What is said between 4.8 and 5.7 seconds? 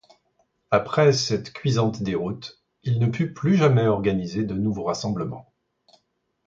rassemblements.